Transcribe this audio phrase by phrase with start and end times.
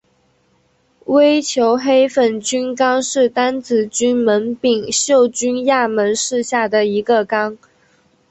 [1.05, 7.55] 微球黑粉菌纲是担子菌门柄锈菌亚门下的一个纲。